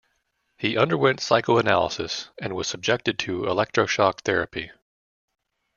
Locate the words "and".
2.39-2.55